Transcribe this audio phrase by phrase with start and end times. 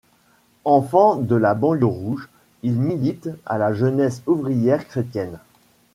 [0.65, 2.27] Enfant de la banlieue rouge,
[2.63, 5.37] il milite à la Jeunesse ouvrière chrétienne.